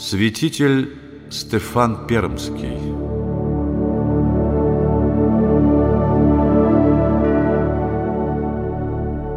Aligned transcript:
Святитель 0.00 0.96
Стефан 1.28 2.06
Пермский 2.06 2.78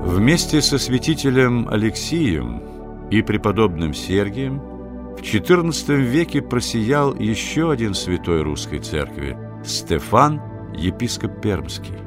Вместе 0.06 0.62
со 0.62 0.78
святителем 0.78 1.68
Алексием 1.68 2.62
и 3.10 3.24
преподобным 3.24 3.96
Сергием 3.96 4.60
в 4.60 5.22
XIV 5.22 5.96
веке 5.96 6.44
просиял 6.44 7.16
еще 7.16 7.72
один 7.72 7.96
святой 7.96 8.44
русской 8.44 8.78
церкви– 8.78 9.36
Стефан, 9.66 10.40
епископ 10.76 11.42
Пермский. 11.42 11.98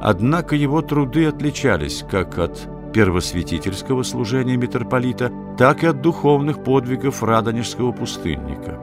Однако 0.00 0.56
его 0.56 0.80
труды 0.80 1.26
отличались 1.26 2.02
как 2.10 2.38
от 2.38 2.66
первосвятительского 2.94 4.04
служения 4.04 4.56
митрополита, 4.56 5.30
так 5.56 5.82
и 5.82 5.86
от 5.86 6.00
духовных 6.00 6.62
подвигов 6.62 7.22
радонежского 7.22 7.92
пустынника. 7.92 8.78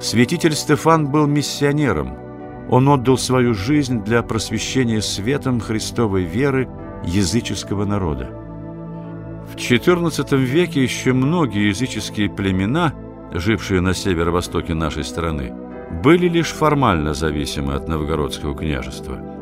Святитель 0.00 0.54
Стефан 0.54 1.08
был 1.08 1.26
миссионером. 1.26 2.16
Он 2.70 2.88
отдал 2.88 3.18
свою 3.18 3.54
жизнь 3.54 4.02
для 4.02 4.22
просвещения 4.22 5.00
светом 5.00 5.60
Христовой 5.60 6.24
веры 6.24 6.68
языческого 7.04 7.84
народа. 7.84 8.30
В 9.50 9.56
XIV 9.56 10.36
веке 10.38 10.82
еще 10.82 11.12
многие 11.12 11.68
языческие 11.68 12.30
племена, 12.30 12.94
жившие 13.32 13.80
на 13.80 13.92
северо-востоке 13.92 14.74
нашей 14.74 15.04
страны, 15.04 15.52
были 16.02 16.28
лишь 16.28 16.52
формально 16.52 17.12
зависимы 17.12 17.74
от 17.74 17.88
новгородского 17.88 18.56
княжества– 18.56 19.18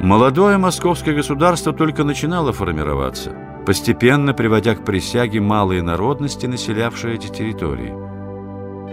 Молодое 0.00 0.58
московское 0.58 1.14
государство 1.14 1.72
только 1.72 2.04
начинало 2.04 2.52
формироваться, 2.52 3.32
постепенно 3.66 4.32
приводя 4.32 4.76
к 4.76 4.84
присяге 4.84 5.40
малые 5.40 5.82
народности, 5.82 6.46
населявшие 6.46 7.16
эти 7.16 7.26
территории. 7.26 7.92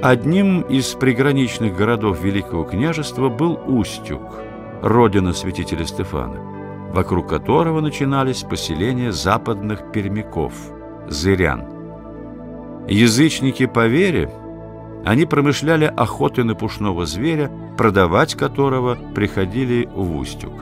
Одним 0.02 0.62
из 0.62 0.88
приграничных 0.96 1.78
городов 1.78 2.22
Великого 2.22 2.64
княжества 2.64 3.30
был 3.30 3.60
Устюг, 3.68 4.22
родина 4.82 5.32
святителя 5.32 5.86
Стефана, 5.86 6.92
вокруг 6.92 7.30
которого 7.30 7.82
начинались 7.82 8.42
поселения 8.42 9.12
западных 9.12 9.92
пермяков, 9.92 10.54
зырян. 11.08 11.64
Язычники 12.88 13.68
по 13.68 13.86
вере, 13.86 14.30
они 15.06 15.26
промышляли 15.26 15.86
охотой 15.86 16.46
на 16.46 16.56
пушного 16.56 17.06
зверя, 17.06 17.52
продавать 17.78 18.36
которого 18.36 18.98
приходили 19.14 19.88
в 19.94 20.18
Устюг. 20.18 20.54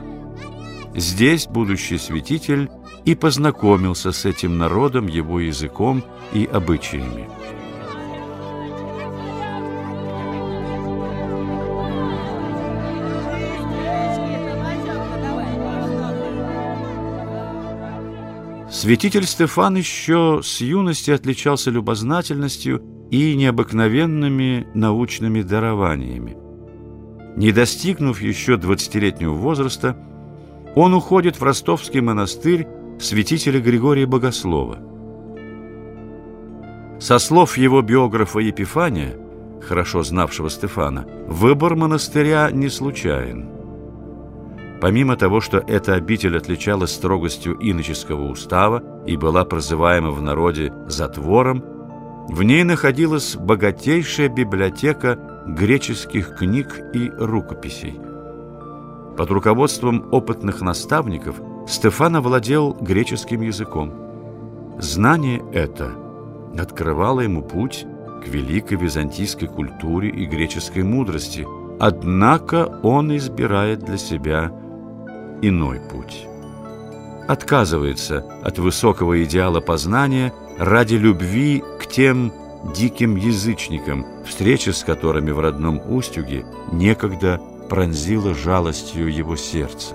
Здесь 0.94 1.46
будущий 1.46 1.96
святитель 1.96 2.68
и 3.04 3.14
познакомился 3.14 4.12
с 4.12 4.24
этим 4.24 4.58
народом, 4.58 5.06
его 5.06 5.40
языком 5.40 6.02
и 6.32 6.44
обычаями. 6.44 7.28
Святитель 18.70 19.26
Стефан 19.26 19.76
еще 19.76 20.40
с 20.42 20.60
юности 20.60 21.12
отличался 21.12 21.70
любознательностью 21.70 22.82
и 23.10 23.36
необыкновенными 23.36 24.66
научными 24.74 25.42
дарованиями. 25.42 26.36
Не 27.36 27.52
достигнув 27.52 28.20
еще 28.20 28.56
двадцатилетнего 28.56 29.34
возраста, 29.34 29.96
он 30.74 30.94
уходит 30.94 31.38
в 31.38 31.44
ростовский 31.44 32.00
монастырь 32.00 32.66
святителя 33.02 33.60
Григория 33.60 34.06
Богослова. 34.06 34.78
Со 37.00 37.18
слов 37.18 37.58
его 37.58 37.82
биографа 37.82 38.38
Епифания, 38.38 39.18
хорошо 39.60 40.02
знавшего 40.04 40.48
Стефана, 40.48 41.04
выбор 41.26 41.74
монастыря 41.74 42.50
не 42.52 42.68
случайен. 42.68 43.48
Помимо 44.80 45.16
того, 45.16 45.40
что 45.40 45.58
эта 45.58 45.94
обитель 45.94 46.36
отличалась 46.36 46.92
строгостью 46.92 47.56
иноческого 47.58 48.28
устава 48.28 48.82
и 49.06 49.16
была 49.16 49.44
прозываема 49.44 50.10
в 50.10 50.22
народе 50.22 50.72
«затвором», 50.86 51.64
в 52.28 52.42
ней 52.44 52.62
находилась 52.62 53.34
богатейшая 53.34 54.28
библиотека 54.28 55.18
греческих 55.46 56.36
книг 56.36 56.80
и 56.94 57.10
рукописей– 57.10 58.00
под 59.16 59.30
руководством 59.30 60.08
опытных 60.10 60.62
наставников 60.62 61.36
Стефан 61.66 62.16
овладел 62.16 62.76
греческим 62.80 63.42
языком. 63.42 63.92
Знание 64.78 65.42
это 65.52 65.92
открывало 66.58 67.20
ему 67.20 67.42
путь 67.42 67.86
к 68.24 68.28
великой 68.28 68.78
византийской 68.78 69.48
культуре 69.48 70.08
и 70.10 70.26
греческой 70.26 70.82
мудрости, 70.82 71.46
однако 71.78 72.80
он 72.82 73.16
избирает 73.16 73.80
для 73.80 73.96
себя 73.96 74.52
иной 75.40 75.80
путь. 75.90 76.26
Отказывается 77.28 78.26
от 78.42 78.58
высокого 78.58 79.22
идеала 79.24 79.60
познания 79.60 80.32
ради 80.58 80.96
любви 80.96 81.62
к 81.80 81.86
тем 81.86 82.32
диким 82.74 83.16
язычникам, 83.16 84.04
встреча 84.26 84.72
с 84.72 84.84
которыми 84.84 85.30
в 85.30 85.40
родном 85.40 85.80
Устюге 85.88 86.44
некогда 86.72 87.40
пронзило 87.68 88.34
жалостью 88.34 89.12
его 89.12 89.36
сердце. 89.36 89.94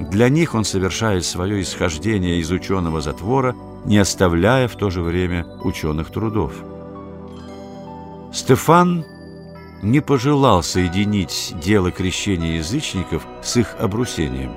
Для 0.00 0.30
них 0.30 0.54
он 0.54 0.64
совершает 0.64 1.26
свое 1.26 1.60
исхождение 1.60 2.38
из 2.38 2.50
ученого 2.50 3.02
затвора, 3.02 3.54
не 3.84 3.98
оставляя 3.98 4.66
в 4.66 4.74
то 4.74 4.88
же 4.88 5.02
время 5.02 5.46
ученых 5.62 6.10
трудов. 6.10 6.54
Стефан 8.32 9.04
не 9.82 10.00
пожелал 10.00 10.62
соединить 10.62 11.54
дело 11.62 11.90
крещения 11.90 12.56
язычников 12.56 13.26
с 13.42 13.58
их 13.58 13.76
обрусением. 13.78 14.56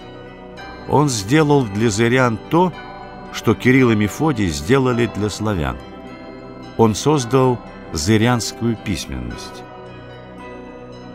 Он 0.87 1.09
сделал 1.09 1.65
для 1.65 1.89
зырян 1.89 2.39
то, 2.49 2.71
что 3.33 3.53
Кирилл 3.53 3.91
и 3.91 3.95
Мефодий 3.95 4.47
сделали 4.47 5.11
для 5.13 5.29
славян. 5.29 5.77
Он 6.77 6.95
создал 6.95 7.59
зырянскую 7.91 8.77
письменность. 8.77 9.63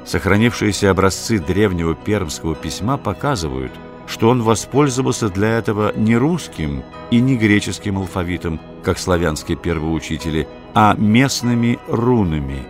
Сохранившиеся 0.05 0.91
образцы 0.91 1.39
древнего 1.39 1.95
пермского 1.95 2.55
письма 2.55 2.99
показывают, 2.99 3.73
что 4.09 4.31
он 4.31 4.43
воспользовался 4.43 5.29
для 5.29 5.59
этого 5.59 5.93
не 5.95 6.17
русским 6.17 6.83
и 7.11 7.21
не 7.21 7.37
греческим 7.37 7.99
алфавитом, 7.99 8.59
как 8.83 8.99
славянские 8.99 9.59
первоучители, 9.59 10.49
а 10.75 10.95
местными 10.97 11.79
рунами, 11.89 12.67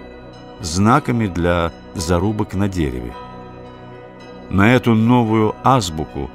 знаками 0.61 1.29
для 1.29 1.73
зарубок 1.95 2.55
на 2.55 2.69
дереве. 2.69 3.15
На 4.51 4.75
эту 4.75 4.95
новую 4.95 5.55
азбуку, 5.63 6.29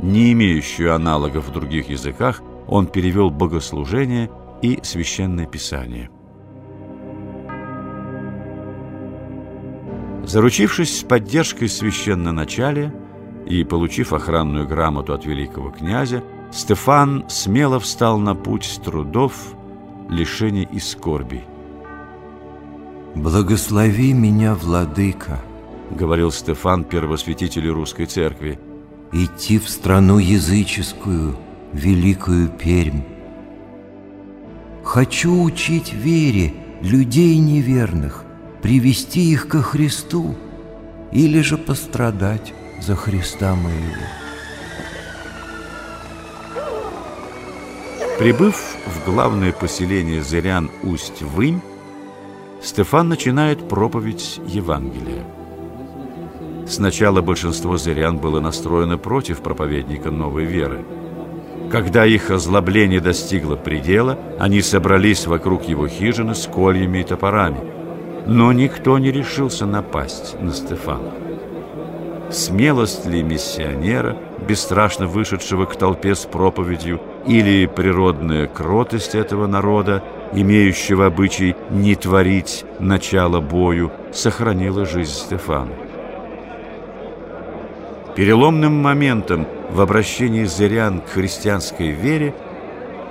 не 0.00 0.32
имеющую 0.32 0.94
аналогов 0.94 1.48
в 1.48 1.52
других 1.52 1.88
языках, 1.88 2.42
он 2.66 2.86
перевел 2.86 3.30
богослужение 3.30 4.30
и 4.60 4.78
священное 4.82 5.46
писание. 5.46 6.10
Заручившись 10.24 11.04
поддержкой 11.06 11.68
священноначалия 11.68 12.92
и 13.46 13.64
получив 13.64 14.12
охранную 14.12 14.66
грамоту 14.66 15.12
от 15.12 15.26
великого 15.26 15.70
князя, 15.70 16.22
Стефан 16.52 17.24
смело 17.28 17.80
встал 17.80 18.18
на 18.18 18.34
путь 18.34 18.80
трудов, 18.84 19.34
лишений 20.08 20.68
и 20.70 20.78
скорби. 20.78 21.44
«Благослови 23.14 24.12
меня, 24.12 24.54
владыка»,— 24.54 25.40
говорил 25.90 26.30
Стефан 26.30 26.84
первосвятителю 26.84 27.74
русской 27.74 28.06
церкви, 28.06 28.58
«идти 29.12 29.58
в 29.58 29.68
страну 29.68 30.18
языческую, 30.18 31.36
великую 31.72 32.48
Пермь. 32.48 33.02
Хочу 34.82 35.42
учить 35.42 35.92
вере 35.92 36.54
людей 36.82 37.38
неверных, 37.38 38.24
привести 38.62 39.32
их 39.32 39.48
ко 39.48 39.62
Христу 39.62 40.34
или 41.12 41.40
же 41.40 41.56
пострадать 41.56 42.52
за 42.84 42.96
Христа 42.96 43.54
моего. 43.54 44.04
Прибыв 48.18 48.76
в 48.86 49.04
главное 49.06 49.52
поселение 49.52 50.22
зырян 50.22 50.70
Усть-Вынь, 50.82 51.62
Стефан 52.62 53.08
начинает 53.08 53.68
проповедь 53.68 54.40
Евангелия. 54.46 55.24
Сначала 56.66 57.22
большинство 57.22 57.76
зырян 57.76 58.18
было 58.18 58.40
настроено 58.40 58.98
против 58.98 59.40
проповедника 59.40 60.10
новой 60.10 60.44
веры. 60.44 60.84
Когда 61.70 62.04
их 62.04 62.30
озлобление 62.30 63.00
достигло 63.00 63.56
предела, 63.56 64.18
они 64.38 64.60
собрались 64.60 65.26
вокруг 65.26 65.64
его 65.64 65.88
хижины 65.88 66.34
с 66.34 66.46
кольями 66.46 66.98
и 66.98 67.04
топорами– 67.04 67.60
но 68.26 68.52
никто 68.52 68.98
не 68.98 69.10
решился 69.10 69.66
напасть 69.66 70.40
на 70.40 70.52
Стефана. 70.52 71.23
Смелость 72.34 73.06
ли 73.06 73.22
миссионера, 73.22 74.16
бесстрашно 74.48 75.06
вышедшего 75.06 75.66
к 75.66 75.76
толпе 75.76 76.16
с 76.16 76.24
проповедью, 76.26 77.00
или 77.28 77.66
природная 77.66 78.48
кротость 78.48 79.14
этого 79.14 79.46
народа, 79.46 80.02
имеющего 80.32 81.06
обычай 81.06 81.54
не 81.70 81.94
творить 81.94 82.64
начало 82.80 83.40
бою, 83.40 83.92
сохранила 84.12 84.84
жизнь 84.84 85.12
Стефана. 85.12 85.70
Переломным 88.16 88.82
моментом 88.82 89.46
в 89.70 89.80
обращении 89.80 90.42
зырян 90.42 91.02
к 91.02 91.10
христианской 91.10 91.90
вере 91.90 92.34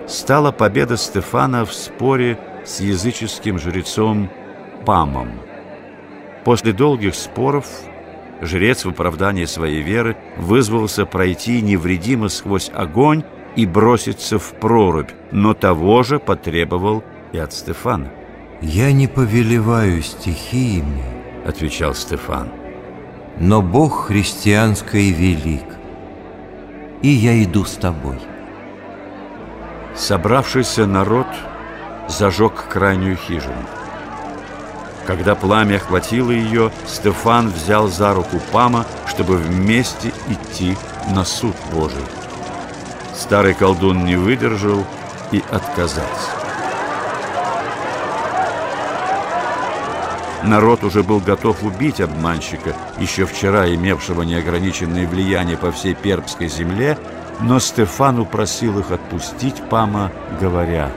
стала 0.05 0.51
победа 0.51 0.97
Стефана 0.97 1.63
в 1.63 1.73
споре 1.73 2.37
с 2.65 2.81
языческим 2.81 3.57
жрецом 3.57 4.29
Памом. 4.85 5.31
После 6.43 6.73
долгих 6.73 7.15
споров 7.15 7.65
жрец 8.41 8.85
в 8.85 8.89
оправдании 8.89 9.45
своей 9.45 9.81
веры 9.81 10.17
вызвался 10.37 11.05
пройти 11.05 11.61
невредимо 11.61 12.29
сквозь 12.29 12.71
огонь 12.73 13.23
и 13.55 13.65
броситься 13.65 14.39
в 14.39 14.53
прорубь, 14.53 15.11
но 15.31 15.53
того 15.53 16.03
же 16.03 16.19
потребовал 16.19 17.03
и 17.31 17.37
от 17.37 17.53
Стефана. 17.53 18.11
«Я 18.61 18.91
не 18.91 19.07
повелеваю 19.07 20.01
стихиями»,— 20.01 21.03
отвечал 21.45 21.93
Стефан. 21.93 22.49
«Но 23.39 23.61
Бог 23.61 24.07
христианской 24.07 25.09
велик, 25.11 25.65
и 27.01 27.09
я 27.09 27.43
иду 27.43 27.65
с 27.65 27.73
тобой». 27.73 28.19
Собравшийся 29.95 30.87
народ 30.87 31.27
зажег 32.07 32.65
крайнюю 32.69 33.15
хижину. 33.15 33.82
Когда 35.05 35.35
пламя 35.35 35.75
охватило 35.75 36.31
ее, 36.31 36.71
Стефан 36.87 37.49
взял 37.49 37.87
за 37.87 38.13
руку 38.13 38.39
Пама, 38.51 38.85
чтобы 39.07 39.35
вместе 39.35 40.13
идти 40.29 40.77
на 41.13 41.25
суд 41.25 41.55
Божий. 41.71 42.03
Старый 43.13 43.53
колдун 43.53 44.05
не 44.05 44.15
выдержал 44.15 44.85
и 45.31 45.43
отказался. 45.51 46.29
Народ 50.43 50.83
уже 50.83 51.03
был 51.03 51.19
готов 51.19 51.63
убить 51.63 52.01
обманщика, 52.01 52.75
еще 52.99 53.25
вчера 53.25 53.73
имевшего 53.73 54.23
неограниченное 54.23 55.07
влияние 55.07 55.55
по 55.55 55.71
всей 55.71 55.95
Пермской 55.95 56.49
земле, 56.49 56.97
но 57.39 57.59
Стефан 57.59 58.19
упросил 58.19 58.79
их 58.79 58.91
отпустить 58.91 59.61
Пама, 59.69 60.11
говоря, 60.41 60.91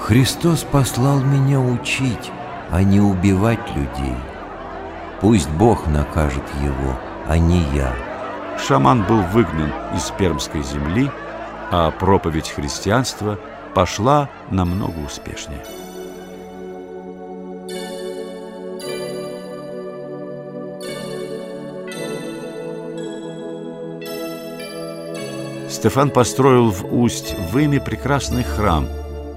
«Христос 0.00 0.64
послал 0.70 1.20
меня 1.20 1.60
учить, 1.60 2.30
а 2.70 2.82
не 2.82 3.00
убивать 3.00 3.74
людей. 3.74 4.16
Пусть 5.20 5.50
Бог 5.50 5.86
накажет 5.86 6.44
его, 6.62 6.98
а 7.26 7.38
не 7.38 7.60
я». 7.74 7.92
Шаман 8.58 9.04
был 9.04 9.22
выгнан 9.22 9.72
из 9.94 10.10
Пермской 10.10 10.62
земли, 10.62 11.10
а 11.70 11.90
проповедь 11.90 12.50
христианства 12.50 13.38
пошла 13.74 14.28
намного 14.50 14.98
успешнее. 14.98 15.62
Стефан 25.70 26.10
построил 26.10 26.70
в 26.70 26.92
Усть-Выме 26.92 27.80
прекрасный 27.80 28.42
храм, 28.42 28.88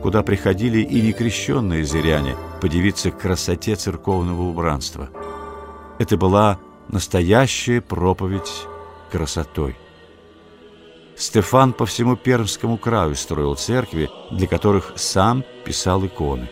куда 0.02 0.24
приходили 0.24 0.80
и 0.80 1.02
некрещенные 1.02 1.86
зыряне 1.86 2.36
подивиться 2.62 3.12
красоте 3.12 3.76
церковного 3.76 4.44
убранства. 4.44 5.10
Это 6.00 6.16
была 6.16 6.60
настоящая 6.88 7.82
проповедь 7.82 8.68
красотой. 9.12 9.76
Стефан 11.18 11.74
по 11.74 11.86
всему 11.86 12.16
Пермскому 12.16 12.78
краю 12.78 13.16
строил 13.16 13.56
церкви, 13.56 14.10
для 14.32 14.48
которых 14.48 14.94
сам 14.96 15.44
писал 15.66 16.06
иконы. 16.06 16.50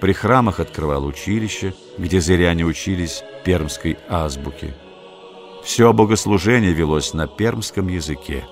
При 0.00 0.12
храмах 0.12 0.60
открывал 0.60 1.06
училище, 1.06 1.74
где 1.98 2.20
зыряне 2.20 2.64
учились 2.64 3.24
пермской 3.44 3.98
азбуке. 4.08 4.74
Все 5.64 5.92
богослужение 5.92 6.72
велось 6.72 7.14
на 7.14 7.26
пермском 7.26 7.88
языке. 7.88 8.44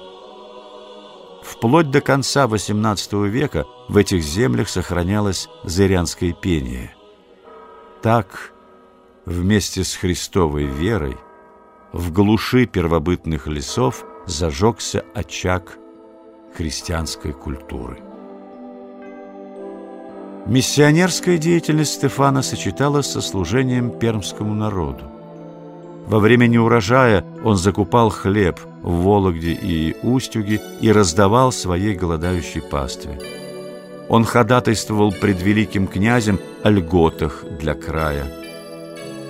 Вплоть 1.42 1.90
до 1.90 2.00
конца 2.00 2.46
XVIII 2.46 3.28
века 3.28 3.66
в 3.88 3.96
этих 3.96 4.22
землях 4.22 4.68
сохранялось 4.68 5.48
зырянское 5.64 6.32
пение. 6.32 6.94
Так, 8.00 8.52
вместе 9.26 9.84
с 9.84 9.94
Христовой 9.94 10.64
верой, 10.64 11.16
в 11.92 12.12
глуши 12.12 12.66
первобытных 12.66 13.46
лесов 13.46 14.04
зажегся 14.26 15.04
очаг 15.14 15.78
христианской 16.56 17.32
культуры. 17.32 17.98
Миссионерская 20.46 21.38
деятельность 21.38 21.94
Стефана 21.94 22.42
сочеталась 22.42 23.10
со 23.10 23.20
служением 23.20 23.90
пермскому 23.90 24.54
народу. 24.54 25.04
Во 26.06 26.18
время 26.18 26.46
неурожая 26.46 27.24
он 27.44 27.56
закупал 27.56 28.10
хлеб 28.10 28.58
в 28.82 29.02
Вологде 29.02 29.52
и 29.52 29.96
Устюге 30.02 30.60
и 30.80 30.90
раздавал 30.92 31.52
своей 31.52 31.94
голодающей 31.94 32.60
пастве. 32.60 33.18
Он 34.08 34.24
ходатайствовал 34.24 35.12
пред 35.12 35.40
великим 35.40 35.86
князем 35.86 36.38
о 36.62 36.70
льготах 36.70 37.44
для 37.58 37.74
края. 37.74 38.26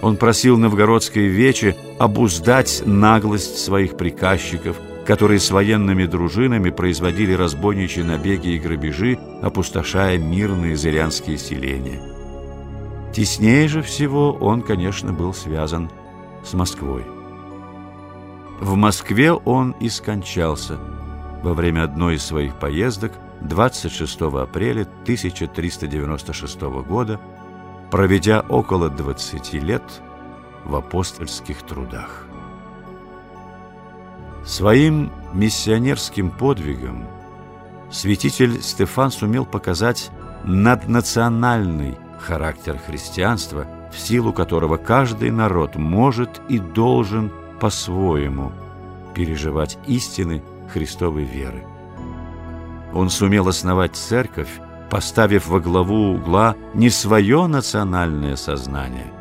Он 0.01 0.17
просил 0.17 0.59
новгородской 0.59 1.27
вече 1.27 1.77
обуздать 1.99 2.83
наглость 2.85 3.59
своих 3.59 3.97
приказчиков, 3.97 4.77
которые 5.07 5.39
с 5.39 5.51
военными 5.51 6.07
дружинами 6.07 6.71
производили 6.71 7.33
разбойничьи 7.33 8.03
набеги 8.03 8.51
и 8.51 8.59
грабежи, 8.59 9.19
опустошая 9.41 10.19
мирные 10.19 10.77
зырянские 10.77 11.39
селения. 11.39 12.01
Теснее 13.13 13.69
же 13.69 13.83
всего 13.83 14.33
он, 14.33 14.63
конечно, 14.63 15.13
был 15.13 15.35
связан 15.35 15.91
с 16.45 16.55
Москвой. 16.55 17.05
В 18.63 18.77
Москве 18.77 19.33
он 19.33 19.73
и 19.81 19.89
скончался 19.89 20.79
во 21.43 21.53
время 21.53 21.83
одной 21.83 22.15
из 22.15 22.25
своих 22.25 22.61
поездок 22.61 23.11
26 23.41 24.21
апреля 24.21 24.83
1396 24.83 26.61
года, 26.87 27.21
проведя 27.91 28.45
около 28.49 28.89
20 28.89 29.55
лет 29.55 29.83
в 30.65 30.77
апостольских 30.77 31.63
трудах. 31.63 32.25
Своим 34.45 35.11
миссионерским 35.35 36.31
подвигом 36.31 37.09
святитель 37.91 38.63
Стефан 38.63 39.11
сумел 39.11 39.45
показать 39.45 40.13
наднациональный 40.45 41.99
характер 42.21 42.79
христианства– 42.79 43.67
в 43.93 43.99
силу 43.99 44.33
которого 44.33 44.79
каждый 44.79 45.31
народ 45.31 45.77
может 45.77 46.41
и 46.49 46.59
должен 46.59 47.31
по-своему 47.63 48.51
переживать 49.15 49.79
истины 49.87 50.43
Христовой 50.73 51.23
веры. 51.23 51.63
Он 52.93 53.09
сумел 53.09 53.47
основать 53.47 53.95
церковь, 53.95 54.49
поставив 54.91 55.47
во 55.47 55.61
главу 55.61 56.15
угла 56.15 56.57
не 56.75 56.91
свое 56.91 57.47
национальное 57.47 58.35
сознание, 58.35 59.13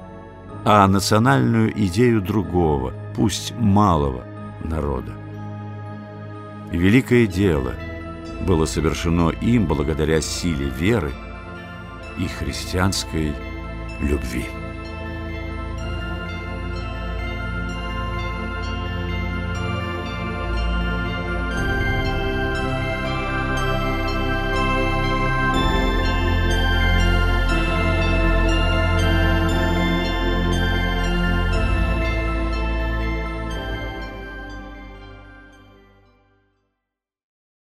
а 0.66 0.88
национальную 0.88 1.72
идею 1.86 2.20
другого, 2.20 2.94
пусть 3.16 3.54
малого 3.60 4.24
народа. 4.64 5.14
Великое 6.72 7.28
дело 7.28 7.74
было 8.48 8.66
совершено 8.66 9.30
им 9.30 9.68
благодаря 9.68 10.20
силе 10.20 10.68
веры 10.68 11.12
и 12.18 12.26
христианской 12.26 13.36
любви. 14.00 14.48